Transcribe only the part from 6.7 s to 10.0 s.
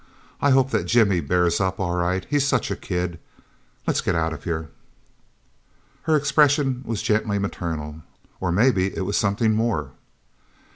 was gently maternal. Or maybe it was something more?